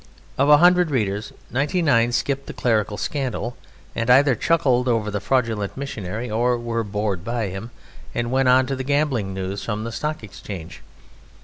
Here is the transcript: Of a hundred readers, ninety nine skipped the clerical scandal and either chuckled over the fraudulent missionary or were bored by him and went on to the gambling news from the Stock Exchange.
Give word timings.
Of 0.35 0.49
a 0.49 0.57
hundred 0.57 0.89
readers, 0.89 1.31
ninety 1.51 1.83
nine 1.83 2.11
skipped 2.11 2.47
the 2.47 2.53
clerical 2.53 2.97
scandal 2.97 3.55
and 3.95 4.09
either 4.09 4.33
chuckled 4.33 4.87
over 4.87 5.11
the 5.11 5.19
fraudulent 5.19 5.77
missionary 5.77 6.27
or 6.27 6.57
were 6.57 6.83
bored 6.83 7.23
by 7.23 7.49
him 7.49 7.69
and 8.15 8.31
went 8.31 8.49
on 8.49 8.65
to 8.65 8.75
the 8.75 8.83
gambling 8.83 9.31
news 9.35 9.63
from 9.63 9.83
the 9.83 9.91
Stock 9.91 10.23
Exchange. 10.23 10.81